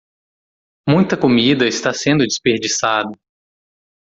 [0.89, 3.11] Muita comida está sendo desperdiçada.